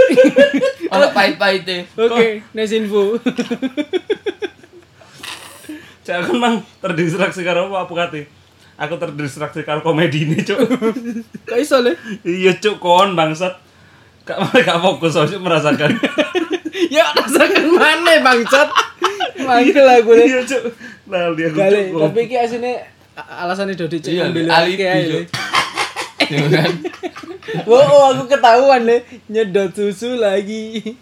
Ono 0.96 1.08
pahit-pahite. 1.12 1.92
Oke, 2.00 2.44
next 2.56 2.76
info. 2.76 3.20
Aku 6.06 6.32
mang 6.38 6.64
terdistraksi 6.80 7.44
karo 7.44 7.68
apa 7.68 7.84
apukate. 7.84 8.32
Aku 8.80 8.96
terdistraksi 8.96 9.68
karo 9.68 9.84
komedi 9.84 10.28
ini, 10.28 10.40
Cuk. 10.40 10.60
Kok 11.48 11.60
iso 11.60 11.84
le? 11.84 12.00
iya, 12.24 12.56
Cuk, 12.56 12.80
kon 12.80 13.12
bangsat. 13.16 13.60
Gak 14.24 14.40
gak 14.64 14.80
fokus 14.80 15.20
aku 15.20 15.38
merasakan. 15.44 15.92
ya 16.90 17.06
rasakan 17.12 17.66
mana 17.72 18.14
bangsat. 18.20 18.70
Manggil 19.40 19.76
le. 19.76 19.94
Iya, 19.94 20.00
aku, 20.02 20.12
Gale, 21.54 21.82
Cuk. 21.92 22.02
tapi 22.02 22.20
iki 22.26 22.36
asine 22.36 22.72
alasannya 23.16 23.78
Dodi 23.78 24.02
cek 24.02 24.12
Iya, 24.12 24.24
ngambil 24.28 24.46
alibi, 24.50 24.76
kayak 24.76 25.02
Cuk. 25.06 25.14
le. 25.14 25.22
Ya 26.26 26.44
kan? 26.50 26.74
Oh, 27.70 28.12
aku 28.12 28.28
ketahuan 28.28 28.84
le 28.84 29.06
nyedot 29.30 29.72
susu 29.72 30.18
lagi. 30.18 30.98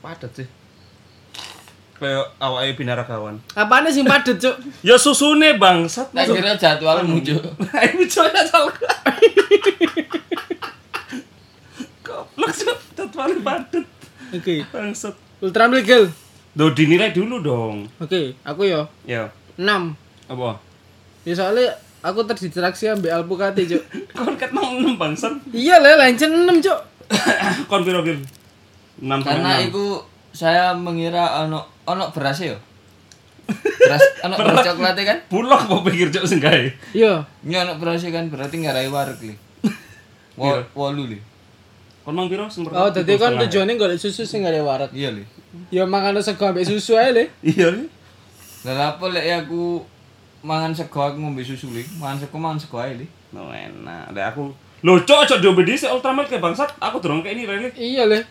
Padet 0.00 0.32
sih. 0.34 0.48
Kayak 2.00 2.32
awake 2.40 2.74
binaragawan. 2.74 3.36
Apaan 3.52 3.86
sih 3.92 4.02
padet, 4.02 4.40
Cuk? 4.40 4.56
Ya 4.80 4.96
susune 4.96 5.54
bangsat. 5.54 6.08
Tak 6.10 6.32
kira 6.32 6.56
jadwalmu, 6.56 7.20
Cuk. 7.20 7.44
Ayo 7.78 8.00
coba 8.08 8.40
salah. 8.42 8.74
Goblok 12.02 12.50
Cuk, 12.50 12.78
jadwal 12.96 13.32
padet. 13.44 13.86
Oke. 14.30 14.62
Bangsat. 14.68 15.14
Ultramilk 15.40 15.84
Gel. 15.84 16.04
Do 16.50 16.70
dinilai 16.70 17.10
dulu 17.10 17.38
dong. 17.40 17.86
Oke, 17.96 18.34
aku 18.42 18.66
yo 18.66 18.82
Ya, 19.06 19.30
6. 19.54 19.94
apa? 20.26 20.58
Ya 21.22 21.34
soalnya 21.34 21.70
aku 22.00 22.26
terdistraksi 22.26 22.90
ambil 22.90 23.14
alpukate, 23.14 23.62
Cuk. 23.64 23.82
Kon 24.16 24.34
ket 24.34 24.50
mau 24.50 24.66
6 24.74 24.98
bangsat. 24.98 25.32
iya 25.50 25.78
le, 25.78 25.94
lancen 25.94 26.30
6, 26.34 26.58
Cuk. 26.60 26.80
Kon 27.70 27.82
piro 27.82 28.02
Gil? 28.02 28.18
6 28.98 29.06
Karena 29.22 29.62
itu 29.62 30.02
saya 30.30 30.74
mengira 30.74 31.42
ono 31.42 31.64
ono 31.84 32.10
beras 32.10 32.38
yo. 32.38 32.58
Beras 33.80 34.02
ono 34.22 34.34
beras 34.36 34.62
coklatnya 34.62 35.02
kan? 35.06 35.18
bulok 35.26 35.62
mau 35.66 35.80
pikir 35.82 36.10
cok 36.10 36.22
sing 36.22 36.38
gawe. 36.38 36.66
Iya. 36.92 37.26
Ini 37.42 37.54
ono 37.62 37.72
beras 37.78 38.02
kan 38.04 38.26
berarti 38.26 38.58
ngarai 38.58 38.86
wareg 38.86 39.18
li. 39.22 39.34
Wo, 40.38 40.54
wolu 40.76 41.06
li. 41.06 41.18
Kon 42.10 42.18
mang 42.18 42.26
piro 42.26 42.50
sing 42.50 42.66
pertama? 42.66 42.82
Oh, 42.82 42.90
dadi 42.90 43.14
kan 43.14 43.38
tujuannya 43.38 43.78
golek 43.78 44.02
susu 44.02 44.26
sing 44.26 44.42
gak 44.42 44.50
ada 44.50 44.66
warak. 44.66 44.90
Iya 44.90 45.14
li. 45.14 45.22
Ya 45.70 45.86
mangan 45.86 46.18
sego 46.18 46.42
ambek 46.42 46.66
susu 46.66 46.98
ae 46.98 47.14
le. 47.14 47.24
Iya. 47.46 47.70
Ri. 47.70 47.86
Lah 48.66 48.98
apa 48.98 49.06
lek 49.14 49.22
ya 49.30 49.46
aku 49.46 49.78
mangan 50.42 50.74
sego 50.74 50.98
aku 50.98 51.22
ngombe 51.22 51.46
susu 51.46 51.70
li. 51.70 51.86
Mangan 52.02 52.26
sego 52.26 52.34
mangan 52.42 52.58
sego 52.58 52.82
ae 52.82 52.98
li. 52.98 53.06
No 53.30 53.54
enak. 53.54 54.10
Lek 54.10 54.26
aku 54.34 54.50
Lho, 54.82 54.98
cok, 55.06 55.22
cok 55.28 55.38
diombe 55.38 55.62
dhisik 55.62 55.86
Ultramark 55.86 56.26
kayak 56.26 56.42
bangsat. 56.42 56.74
Aku 56.82 56.98
durung 56.98 57.22
kayak 57.22 57.38
ini 57.38 57.46
rene. 57.46 57.68
Iya 57.78 58.10
le. 58.10 58.26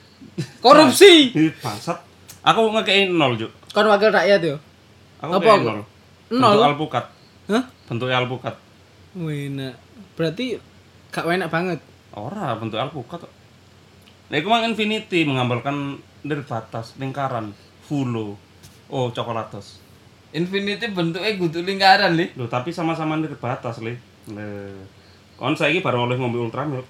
Korupsi. 0.59 1.31
Ih, 1.39 1.55
bangsat. 1.63 2.03
Aku 2.43 2.75
ngekei 2.75 3.07
0, 3.07 3.15
Cuk. 3.39 3.51
Kon 3.71 3.87
wakil 3.87 4.11
rakyat 4.11 4.43
yo. 4.43 4.59
Aku 5.23 5.39
Apa 5.39 5.55
aku? 5.55 5.71
0. 5.71 6.35
Nol? 6.35 6.51
Bentuk 6.51 6.67
alpukat. 6.75 7.05
Hah? 7.47 7.63
Bentuknya 7.87 8.19
alpukat. 8.19 8.55
Wena. 9.15 9.71
Berarti 10.19 10.59
gak 11.15 11.23
enak 11.23 11.47
banget. 11.47 11.79
Ora, 12.17 12.57
bentuk 12.59 12.81
alpukat 12.81 13.23
kok. 13.23 13.38
Nah, 14.29 14.35
itu 14.37 14.45
mang 14.45 14.61
infinity 14.61 15.25
menggambarkan 15.25 15.97
dari 16.21 16.45
batas 16.45 16.93
lingkaran 17.01 17.49
fulo. 17.81 18.37
Oh, 18.85 19.09
coklatos. 19.09 19.81
Infinity 20.29 20.93
bentuknya 20.93 21.33
kudu 21.33 21.65
lingkaran 21.65 22.13
li. 22.13 22.29
Loh, 22.37 22.45
tapi 22.45 22.69
sama-sama 22.69 23.17
dari 23.17 23.33
batas, 23.33 23.81
Le. 23.81 23.97
Le. 24.29 24.77
Kon 25.33 25.57
saiki 25.57 25.81
baru 25.81 26.05
oleh 26.05 26.21
ngombe 26.21 26.37
ultramilk. 26.37 26.85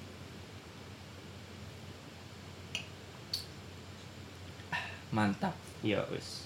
Mantap. 5.15 5.55
Ya 5.79 6.03
wis. 6.11 6.43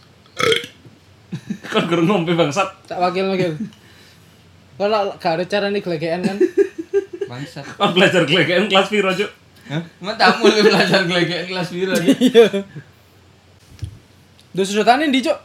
Kon 1.74 1.90
guru 1.90 2.06
ngombe 2.06 2.38
bangsat. 2.38 2.70
Tak 2.86 3.02
wakil 3.02 3.34
wakil. 3.34 3.58
Kalau 4.78 5.16
gak 5.18 5.34
ada 5.42 5.46
cara 5.50 5.68
nih 5.74 5.82
gelegean 5.82 6.22
kan? 6.22 6.38
Bangsat. 7.26 7.66
Kon 7.82 7.98
belajar 7.98 8.30
gelegean 8.30 8.70
kelas 8.70 8.94
piro, 8.94 9.10
Cuk? 9.10 9.43
Emang 9.70 10.16
tak 10.20 10.44
mulai 10.44 10.60
belajar 10.60 11.08
gelegean 11.08 11.48
kelas 11.48 11.68
biru 11.72 11.92
lagi. 11.96 12.12
Iya. 12.20 12.46
Duh 14.54 14.66
sudutannya 14.68 15.10
di 15.10 15.24
cok. 15.24 15.40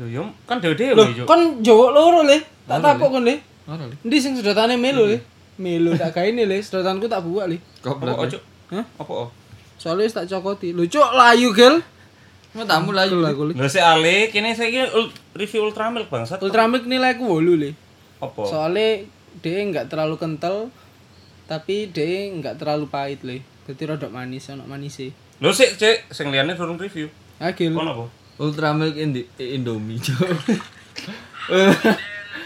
Loh, 0.00 0.08
yo 0.08 0.22
kan 0.48 0.56
dhewe-dhewe, 0.56 0.96
Loh, 0.96 1.04
Cuk. 1.12 1.28
kon 1.28 1.60
Jawa 1.60 1.92
loro 1.92 2.24
le. 2.24 2.40
Tak 2.64 2.80
takok 2.80 3.20
kon 3.20 3.24
le. 3.28 3.36
Ora 3.68 3.84
li. 3.84 3.96
Ndi 4.08 4.16
sing 4.16 4.32
sudutane 4.38 4.80
melu 4.80 5.04
le. 5.04 5.20
Melu 5.60 5.92
tak 6.00 6.16
gawe 6.16 6.30
le, 6.32 6.56
sudutanku 6.64 7.10
tak 7.12 7.20
buak 7.20 7.52
le. 7.52 7.60
Goblok. 7.84 8.24
Cuk? 8.32 8.42
Hah? 8.72 8.84
Apa? 8.96 9.28
Soalnya 9.76 10.08
wis 10.08 10.16
tak 10.16 10.30
cokoti. 10.30 10.72
Lho 10.72 10.88
cok 10.88 11.10
layu 11.12 11.52
gel. 11.52 11.84
Mau 12.56 12.64
tamu 12.64 12.96
lah 12.96 13.04
li. 13.04 13.12
Lho 13.12 13.68
sik 13.68 13.84
ale 13.84 14.32
kene 14.32 14.56
saiki 14.56 14.80
review 15.36 15.68
Ultramilk 15.68 16.08
bangsat. 16.08 16.40
Ultramilk 16.40 16.88
nilai 16.88 17.18
aku 17.20 17.28
8 17.28 17.60
li. 17.60 17.70
Apa? 18.22 18.42
Soalnya 18.48 19.04
dia 19.44 19.60
nggak 19.60 19.92
terlalu 19.92 20.16
kental 20.16 20.72
tapi 21.46 21.90
dia 21.90 22.30
nggak 22.32 22.58
terlalu 22.62 22.86
pahit 22.88 23.22
li. 23.26 23.42
Jadi 23.66 23.82
rodok 23.86 24.10
manis, 24.10 24.50
ono 24.50 24.66
manis 24.66 24.98
sih. 24.98 25.10
Lho 25.42 25.50
sik 25.50 25.78
cek 25.78 26.14
sing 26.14 26.30
liyane 26.30 26.54
durung 26.54 26.78
review. 26.78 27.10
Agil. 27.42 27.74
Kon 27.74 27.90
apa? 27.90 28.06
Ultramilk 28.42 28.96
Indi 28.98 29.26
eh, 29.38 29.54
Indomie. 29.58 29.98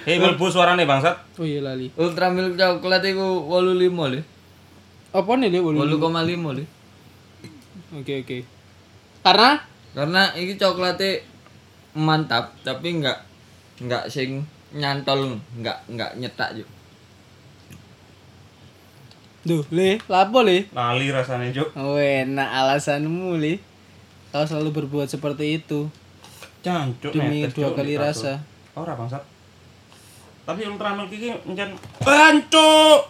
Hei 0.07 0.23
mlebu 0.23 0.47
suarane 0.49 0.87
bangsat. 0.87 1.41
Oh 1.41 1.47
iya 1.47 1.61
lali. 1.65 1.91
Ultramilk 1.99 2.55
coklat 2.55 3.03
iku 3.05 3.49
85 3.51 4.13
lho. 4.15 4.21
Apa 5.11 5.31
nih 5.41 5.49
dia 5.51 5.61
8? 5.61 5.73
8,5 5.73 6.57
lho. 6.57 6.65
Oke 7.97 8.15
oke. 8.23 8.39
Karena 9.25 9.59
Karena 9.97 10.29
iki 10.37 10.61
coklatnya 10.61 11.25
mantap 11.97 12.53
tapi 12.61 13.01
enggak 13.01 13.25
enggak 13.81 14.13
sing 14.13 14.45
nyantol, 14.77 15.41
enggak 15.57 15.81
enggak 15.89 16.13
nyetak 16.21 16.53
Cuk. 16.61 16.69
Duh, 19.47 19.63
le, 19.71 20.03
lapo 20.11 20.43
le? 20.43 20.67
Lali 20.75 21.07
rasane, 21.15 21.55
Cuk. 21.55 21.71
Oh, 21.79 21.95
enak 21.95 22.51
alasanmu, 22.51 23.39
le. 23.39 23.63
Kau 24.35 24.43
selalu 24.43 24.85
berbuat 24.85 25.07
seperti 25.09 25.63
itu 25.63 25.87
Jancuk 26.61 27.15
demi 27.15 27.47
netes, 27.47 27.55
dua 27.55 27.71
Cuk, 27.71 27.79
kali 27.79 27.95
rasa. 27.95 28.43
Ora 28.75 28.99
bangsat. 28.99 29.23
Tapi 30.43 30.67
Ultramilk 30.67 31.09
iki 31.09 31.31
encen 31.47 31.71
Bancuk. 32.03 33.01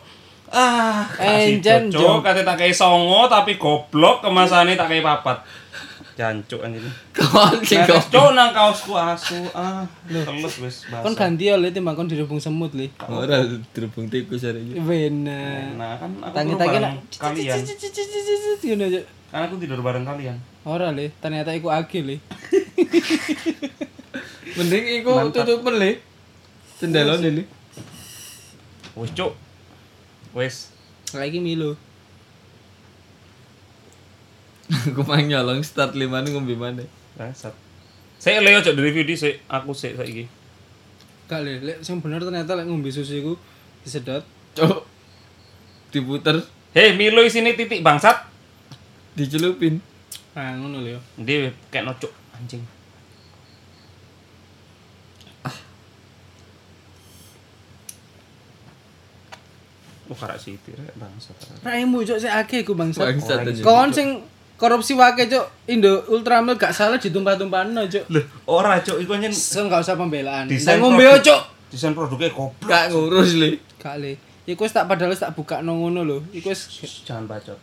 Ah, 0.46 1.08
Encen, 1.18 1.90
cuk, 1.90 1.98
Jok. 1.98 2.18
kate 2.22 2.46
tak 2.46 2.54
kei 2.54 2.70
songo 2.70 3.26
tapi 3.26 3.58
goblok 3.58 4.22
kemasane 4.22 4.78
tak 4.78 4.86
kei 4.92 5.02
papat. 5.02 5.40
Jancuk 6.16 6.64
anjing. 6.64 6.80
Kon 7.12 7.60
sing 7.60 7.84
cuk 7.84 8.32
nang 8.32 8.48
kaosku 8.56 8.96
asu. 8.96 9.36
Ah, 9.52 9.84
teles 10.08 10.56
wis 10.64 10.88
Kon 10.88 11.12
basah. 11.12 11.12
ganti 11.12 11.52
ya 11.52 11.60
le 11.60 11.68
timbang 11.68 11.92
kon 11.92 12.08
dirubung 12.08 12.40
semut 12.40 12.72
le. 12.72 12.88
ora 13.04 13.44
dirubung 13.76 14.08
tikus 14.08 14.48
hari 14.48 14.64
ini. 14.64 14.80
Bener. 14.80 15.76
Nah, 15.76 16.00
kan 16.00 16.08
aku 16.24 16.32
Tangi-tangi 16.32 16.80
tidur 16.80 16.88
nak 16.88 16.96
bareng 17.04 17.04
kalian. 17.20 17.60
Ngono 18.64 18.84
aja. 18.88 19.00
Kan 19.28 19.40
aku 19.44 19.54
tidur 19.60 19.80
bareng 19.84 20.04
kalian. 20.08 20.36
Ora 20.64 20.88
le, 20.88 21.12
ternyata 21.20 21.52
iku 21.52 21.68
agil 21.68 22.04
le. 22.08 22.16
Mending 24.56 24.84
iku 25.04 25.12
tutupen 25.36 25.76
le. 25.76 26.00
Cendelone 26.80 27.28
le. 27.28 27.42
Wis 28.96 29.12
cuk. 29.12 29.36
Wis. 30.32 30.72
Lagi 31.12 31.44
Milo. 31.44 31.76
Aku 34.90 35.02
main 35.06 35.26
nyolong 35.30 35.62
start 35.62 35.94
5 35.94 36.02
nih 36.02 36.30
ngombe 36.34 36.54
mana. 36.58 36.82
Bangsat. 37.14 37.54
Saya 38.18 38.42
Leo 38.42 38.58
cok 38.58 38.74
di 38.74 38.82
review 38.82 39.04
di 39.06 39.14
sik 39.14 39.44
aku 39.46 39.70
sik 39.70 39.94
saiki. 39.94 40.26
Gak 41.30 41.42
le, 41.42 41.62
lek 41.62 41.78
sing 41.86 42.02
bener 42.02 42.18
ternyata 42.18 42.58
lek 42.58 42.66
ngombe 42.66 42.90
susu 42.90 43.14
iku 43.18 43.32
disedot. 43.86 44.26
Cok. 44.58 44.82
Diputer, 45.94 46.42
Hei, 46.76 46.92
Milo 46.92 47.24
isine 47.24 47.56
titik 47.56 47.80
bangsat. 47.80 48.28
dicelupin. 49.16 49.80
Ah, 50.36 50.52
ngono 50.60 50.84
le 50.84 50.98
yo. 50.98 51.00
Dia 51.16 51.48
kayak 51.72 51.88
nocok 51.88 52.12
anjing. 52.36 52.60
Ah. 55.40 55.56
Oh, 60.12 60.16
karak 60.18 60.36
siti 60.36 60.76
rek 60.76 60.92
bangsat. 61.00 61.32
Raimu 61.64 62.04
cok 62.04 62.18
sik 62.20 62.32
akeh 62.34 62.60
iku 62.60 62.76
bangsa. 62.76 63.08
Bangsat 63.08 63.40
aja. 63.46 63.62
Kon 63.64 63.88
sing 63.88 64.20
korupsi 64.56 64.96
wake 64.96 65.28
cok 65.28 65.68
Indo 65.68 66.04
Ultramilk 66.08 66.56
gak 66.56 66.72
salah 66.72 66.96
ditumpah-tumpahno 66.96 67.84
cok. 67.86 68.04
Loh, 68.08 68.24
ora 68.48 68.80
cok 68.80 68.98
iku 69.04 69.16
nyen 69.20 69.32
Sen 69.32 69.68
gak 69.68 69.84
usah 69.84 69.96
pembelaan. 69.96 70.48
Desain 70.48 70.80
ngombe 70.80 71.04
cok. 71.20 71.56
desain 71.70 71.92
produknya 71.92 72.32
goblok. 72.32 72.68
Gak 72.68 72.90
ngurus 72.90 73.36
le. 73.36 73.60
Gak 73.76 74.00
le. 74.00 74.16
Iku 74.48 74.64
wis 74.64 74.72
tak 74.72 74.88
padahal 74.88 75.12
wis 75.12 75.20
tak 75.20 75.36
buka 75.36 75.60
nang 75.60 75.82
ngono 75.82 76.00
lho. 76.02 76.18
Iku 76.32 76.48
wis 76.50 76.66
Jangan 77.04 77.28
bacot. 77.28 77.58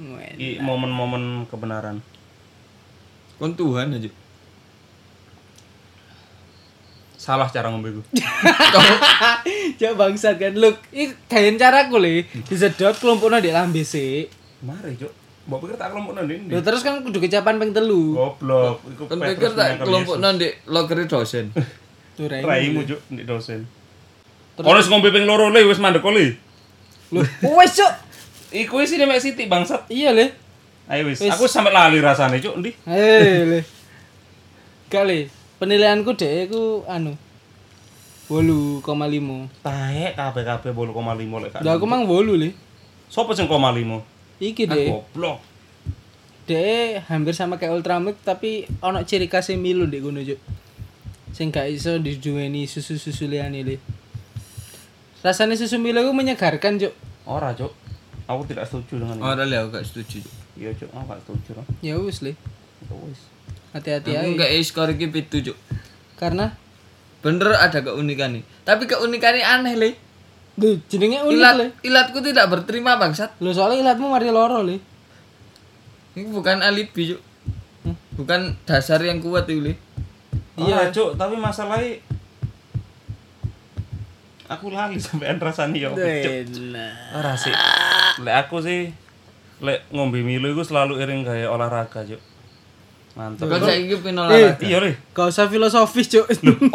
Iki 0.00 0.64
momen-momen 0.64 1.44
kebenaran. 1.50 2.00
Kon 3.36 3.52
Tuhan 3.52 3.92
aja. 3.92 4.08
Salah 7.20 7.52
cara 7.52 7.68
ngombe 7.68 8.00
gue. 8.00 8.04
Cok 9.80 9.92
bangsat 9.92 10.40
kan. 10.40 10.56
Look, 10.56 10.80
iki 10.88 11.12
gayen 11.28 11.60
caraku 11.60 12.00
le. 12.00 12.24
Disedot 12.48 12.96
kelompokno 12.96 13.36
di 13.44 13.52
lambe 13.52 13.84
sik. 13.84 14.32
Mari, 14.64 14.96
Cuk. 14.96 15.19
Mbok 15.48 15.58
pikir 15.64 15.76
tak 15.80 15.88
kelompok 15.96 16.12
nang 16.12 16.24
ndi? 16.28 16.36
Lho 16.52 16.60
terus 16.60 16.84
kan 16.84 17.00
kudu 17.00 17.16
kecapan 17.16 17.56
ping 17.56 17.72
telu. 17.72 18.12
Goblok. 18.12 18.84
Iku 18.92 19.02
Kon 19.08 19.18
Petrus 19.18 19.36
pikir 19.40 19.52
tak 19.56 19.68
kelompok 19.80 20.16
nanti 20.20 20.48
loker 20.68 21.00
dosen. 21.08 21.50
Raimu. 22.20 22.84
Cuk, 22.84 23.00
ndek 23.08 23.24
dosen. 23.24 23.64
Terus 24.60 24.86
ngombe 24.92 25.08
ping 25.08 25.24
loro 25.24 25.48
le 25.48 25.64
wis 25.64 25.80
mandek 25.80 26.04
le. 26.04 26.36
Loh, 27.10 27.24
wes 27.58 27.72
cok. 27.72 27.92
Iku 28.52 28.84
isine 28.84 29.08
mek 29.08 29.24
siti 29.24 29.48
bangsat. 29.48 29.88
Iya 29.88 30.12
le. 30.12 30.36
Ayo 30.90 31.08
wis. 31.08 31.24
Wis. 31.24 31.32
Aku 31.32 31.48
sampe 31.48 31.72
lali 31.72 32.02
rasane, 32.04 32.36
Cuk. 32.44 32.60
Ndi? 32.60 32.70
Eh 32.84 33.40
le. 33.56 33.60
Gak 34.92 35.08
le. 35.08 35.32
Penilaianku 35.56 36.12
deh 36.20 36.44
iku 36.50 36.84
anu. 36.84 37.16
8,5. 38.30 38.86
Taek 39.66 40.14
kabeh-kabeh 40.14 40.70
8,5 40.70 41.42
lek 41.42 41.50
gak. 41.50 41.60
Lah 41.66 41.74
aku 41.74 41.86
mang 41.88 42.06
8 42.06 42.38
le. 42.38 42.54
Sopo 43.10 43.34
sing 43.34 43.50
0,5? 43.50 43.58
Iki 44.40 44.64
Ah, 44.64 44.72
deh. 44.72 44.88
goblok. 44.88 45.38
Deh 46.44 46.98
hampir 47.06 47.30
sama 47.30 47.54
kayak 47.54 47.76
Ultramilk 47.76 48.18
tapi 48.20 48.64
ono 48.80 49.04
ciri 49.04 49.28
khasnya 49.28 49.54
Milo 49.54 49.84
deh 49.84 50.00
ngono 50.00 50.18
juk. 50.18 50.40
Sing 51.30 51.48
gak 51.48 51.68
iso 51.68 51.94
diduweni 51.96 52.66
susu-susu 52.66 53.28
liyane 53.28 53.62
le. 53.62 53.76
Rasanya 55.20 55.54
susu 55.54 55.76
Milo 55.76 56.00
itu 56.00 56.10
menyegarkan 56.10 56.80
juk. 56.80 56.90
Ora, 57.22 57.52
Cuk. 57.52 57.70
Aku 58.26 58.42
tidak 58.44 58.66
setuju 58.66 58.98
dengan 58.98 59.14
itu. 59.14 59.22
Ora 59.22 59.44
le 59.44 59.54
aku 59.54 59.68
gak 59.70 59.84
setuju. 59.84 60.18
Iya, 60.56 60.72
Cuk. 60.74 60.90
Aku 60.90 61.04
gak 61.06 61.20
setuju. 61.22 61.50
Ya 61.80 61.94
wis 61.94 62.18
le. 62.20 62.32
Ya 62.82 62.94
wis. 63.04 63.20
Hati-hati 63.70 64.10
Aku 64.12 64.34
aja. 64.34 64.38
gak 64.40 64.50
skor 64.64 64.88
iki 64.90 65.06
pitu 65.06 65.44
cuk. 65.44 65.58
Karena 66.16 66.56
Bener 67.20 67.52
ada 67.52 67.84
keunikan 67.84 68.32
nih. 68.32 68.44
Tapi 68.64 68.88
keunikannya 68.88 69.44
aneh 69.44 69.74
le. 69.76 69.90
Duh, 70.58 70.76
jenenge 70.90 71.22
unik 71.24 71.34
Ilat 71.34 71.54
le. 71.56 71.66
ilatku 71.86 72.18
tidak 72.24 72.46
berterima 72.50 72.98
bangsat. 72.98 73.38
Lo 73.38 73.54
soalnya 73.54 73.90
ilatmu 73.90 74.10
mari 74.10 74.28
loro 74.30 74.64
le. 74.64 74.76
Ini 76.18 76.26
bukan 76.30 76.60
alibi 76.64 77.14
cuk. 77.14 77.20
Bukan 78.18 78.60
dasar 78.68 79.00
yang 79.00 79.22
kuat 79.24 79.48
itu 79.48 79.72
le. 79.72 79.72
Iya, 80.60 80.92
Cuk, 80.92 81.16
tapi 81.16 81.40
masalahnya 81.40 81.96
aku 84.50 84.68
lali 84.68 85.00
sampean 85.00 85.40
rasane 85.40 85.80
ya 85.80 85.88
opo, 85.88 86.04
Cuk. 86.04 86.34
Benar. 86.52 86.92
Ora 87.16 87.32
sih. 87.32 87.54
Lek 88.20 88.36
aku 88.44 88.60
sih 88.60 88.92
lek 89.64 89.88
ngombe 89.88 90.20
Milo 90.20 90.52
iku 90.52 90.60
selalu 90.60 91.00
iring 91.00 91.24
gaya 91.24 91.48
olahraga, 91.48 92.04
Cuk. 92.04 92.20
Mantap. 93.16 93.48
Kau 93.48 93.64
saiki 93.64 93.96
pin 94.04 94.12
olahraga. 94.12 94.60
Iya, 94.60 94.78
Ri. 94.84 94.92
Gak 95.16 95.32
usah 95.32 95.48
filosofis 95.48 96.12
cuk. 96.12 96.26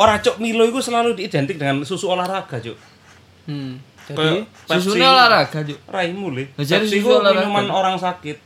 Ora 0.02 0.18
Cuk, 0.18 0.42
Milo 0.42 0.66
iku 0.66 0.82
selalu 0.82 1.14
diidentik 1.22 1.62
dengan 1.62 1.86
susu 1.86 2.10
olahraga, 2.10 2.58
Cuk. 2.58 2.94
Hmm. 3.45 3.77
Jadi 4.05 4.45
Kayak. 4.67 4.79
Susunya 4.81 5.08
olahraga 5.10 5.60
cuk. 5.62 5.79
Raimu 5.89 6.27
le. 6.29 6.43
Nah, 6.53 6.62
jadi 6.62 6.86
Pepsi 6.86 7.01
susu 7.01 7.21
minuman 7.21 7.67
orang 7.69 7.97
sakit. 7.97 8.38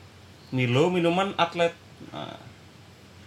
Milo 0.52 0.88
minuman 0.88 1.36
atlet. 1.36 1.76
Nah, 2.10 2.36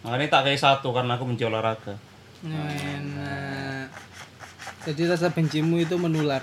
makanya 0.02 0.40
tak 0.40 0.48
kayak 0.48 0.60
satu 0.60 0.90
karena 0.90 1.14
aku 1.14 1.28
benci 1.28 1.44
olahraga. 1.44 1.94
enak. 2.42 3.86
Jadi 4.82 5.06
rasa 5.06 5.30
bencimu 5.30 5.78
itu 5.78 5.94
menular 5.94 6.42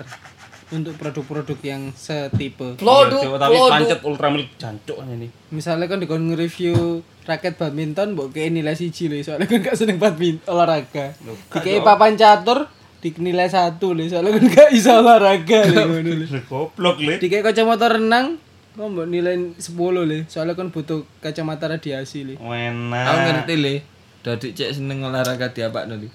untuk 0.70 0.94
produk-produk 0.96 1.58
yang 1.60 1.90
setipe. 1.92 2.78
Produk, 2.78 3.20
Iya, 3.20 3.28
Cuk, 3.28 3.36
tapi 3.36 3.54
produk. 3.58 3.72
pancet 3.74 4.00
ultramilk 4.06 4.48
jancuk 4.56 4.96
ini. 5.04 5.28
Misalnya 5.50 5.90
kan 5.90 5.98
dikon 5.98 6.30
nge-review 6.30 7.02
raket 7.26 7.58
badminton 7.58 8.16
mbok 8.16 8.32
kayak 8.32 8.50
nilai 8.50 8.74
siji 8.74 9.06
lho 9.06 9.20
soalnya 9.20 9.44
kan 9.46 9.60
gak 9.60 9.76
seneng 9.76 9.98
badminton 10.00 10.46
olahraga. 10.46 11.12
Dikei 11.52 11.78
yo. 11.78 11.84
papan 11.84 12.14
catur 12.16 12.64
dinilai 13.00 13.48
satu 13.48 13.96
lho 13.96 14.04
soalnya 14.12 14.36
kan 14.36 14.44
gak 14.52 14.70
iso 14.76 14.92
olahraga 14.92 15.60
lho 15.72 15.88
lho. 15.88 16.12
Lho, 16.20 16.40
Goblok 16.44 17.00
le. 17.00 17.16
Dikei 17.16 17.40
kacamata 17.40 17.96
renang 17.96 18.36
kok 18.76 18.86
mbok 18.86 19.08
nilai 19.08 19.56
10 19.56 19.64
lho 19.72 20.18
soalnya 20.28 20.52
kan 20.52 20.68
butuh 20.68 21.08
kacamata 21.24 21.72
radiasi 21.72 22.28
lho. 22.28 22.34
Wena. 22.36 23.00
Aku 23.08 23.18
ngerti 23.24 23.54
le. 23.56 23.74
Dadi 24.20 24.52
cek 24.52 24.76
seneng 24.76 25.00
olahraga 25.00 25.48
di 25.48 25.64
apa 25.64 25.88
nih? 25.88 26.12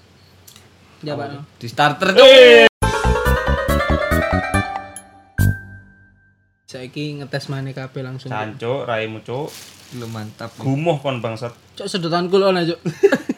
Ya 1.02 1.18
Pak. 1.18 1.58
Di 1.58 1.66
starter 1.66 2.14
cuk. 2.14 2.70
Saiki 6.70 7.18
ngetes 7.18 7.50
maneh 7.50 7.74
kabeh 7.74 8.06
langsung. 8.06 8.30
Jancuk, 8.30 8.86
raimu 8.86 9.26
cuk. 9.26 9.50
Lu 9.98 10.06
mantap. 10.06 10.54
Gumuh 10.54 11.02
kon 11.02 11.18
bangsat. 11.18 11.50
Cok 11.74 11.86
sedotanku 11.90 12.38
lho 12.38 12.54
Cuk. 12.54 12.80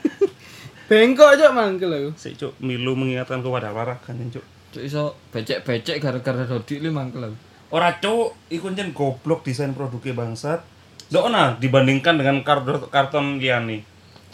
Bengkok 0.88 1.37
cok 1.37 1.53
mangkel 1.53 1.90
aku. 1.92 2.11
Sik 2.16 2.35
cuk, 2.35 2.53
Milo 2.59 2.96
mengingatkan 2.96 3.44
kepada 3.44 3.70
olahraga 3.70 4.09
nih 4.11 4.33
cuk. 4.33 4.44
Cuk 4.72 4.83
iso 4.83 5.12
becek-becek 5.29 6.01
gara-gara 6.01 6.48
Dodi 6.48 6.81
le 6.81 6.88
mangkel 6.88 7.29
aku. 7.29 7.37
Ora 7.68 7.92
cuk, 7.94 8.48
iku 8.48 8.72
jen 8.72 8.96
goblok 8.96 9.44
desain 9.44 9.77
produknya 9.77 10.16
bangsat. 10.16 10.64
Ndok 11.09 11.27
nah 11.29 11.57
dibandingkan 11.57 12.16
dengan 12.16 12.40
karton 12.40 12.88
karton 12.88 13.37
liyane. 13.37 13.85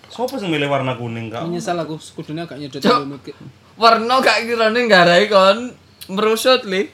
Sopo 0.06 0.38
sing 0.38 0.46
milih 0.46 0.70
warna 0.70 0.94
kuning 0.94 1.26
kak? 1.26 1.42
Menyesal 1.42 1.74
aku 1.76 1.98
kudune 2.14 2.46
agak 2.46 2.62
nyedot 2.62 2.78
Cok. 2.78 3.02
ke- 3.22 3.34
Warna 3.74 4.22
gak 4.22 4.46
kirane 4.46 4.86
nggarai 4.86 5.26
kon 5.26 5.74
merusut 6.06 6.62
li. 6.62 6.86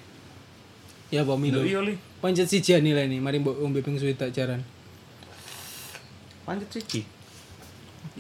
Ya 1.13 1.21
apa 1.21 1.37
Milo. 1.37 1.61
Iya 1.61 1.85
li. 1.85 2.01
Pancet 2.21 2.49
siji 2.49 2.77
nilai 2.81 3.09
nih, 3.09 3.21
mari 3.21 3.41
mbok 3.41 3.61
ombe 3.61 3.81
ping 3.81 3.97
suwi 3.97 4.17
tak 4.17 4.33
jaran. 4.33 4.65
Panjat 6.45 6.69
siji. 6.71 7.05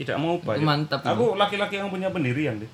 Tidak 0.00 0.16
mau 0.16 0.40
ya. 0.40 0.56
mantap, 0.64 1.04
Aku 1.04 1.36
laki-laki 1.36 1.76
yang 1.76 1.92
punya 1.92 2.08
pendirian 2.08 2.56
deh. 2.56 2.70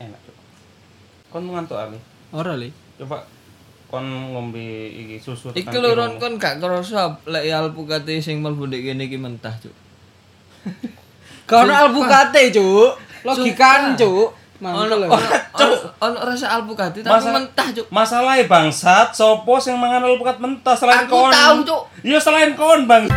Enak 0.00 0.20
tuh. 0.24 0.36
Kon 1.28 1.44
ngantuk 1.50 1.76
ali. 1.76 2.00
Ora 2.32 2.56
le. 2.56 2.72
Coba 2.96 3.28
kon 3.90 4.06
ngombe 4.06 4.88
iki 4.88 5.20
susu. 5.20 5.52
Iki 5.52 5.76
loron 5.76 6.16
kon 6.16 6.40
gak 6.40 6.56
kerasa 6.62 7.20
lek 7.28 7.52
alpukate 7.52 8.22
sing 8.22 8.40
mlebu 8.40 8.70
ndek 8.70 8.80
kene 8.80 9.04
iki 9.10 9.20
mentah, 9.20 9.52
Cuk. 9.60 9.74
Kau 11.50 11.68
ono 11.68 11.74
alpukate, 11.74 12.48
Cuk. 12.54 12.96
Logikan, 13.28 13.92
Cuk. 14.00 14.39
Mangkel. 14.60 15.04
ono 15.08 15.76
ono- 15.98 16.20
rasa 16.22 16.46
alpukate 16.52 17.00
tapi 17.00 17.10
Masa- 17.10 17.32
mentah, 17.32 17.68
Cuk. 17.72 17.86
Masalahnya 17.88 18.44
bangsat, 18.46 19.08
sopo 19.10 19.56
sing 19.56 19.74
mangan 19.74 20.04
alpukat 20.04 20.36
mentah 20.36 20.76
selain 20.76 21.04
Aku 21.04 21.16
kon. 21.18 21.32
tahu, 21.32 21.56
Cuk. 21.64 21.82
Iya 22.00 22.18
selain 22.18 22.52
kon, 22.52 22.84
Bang. 22.84 23.08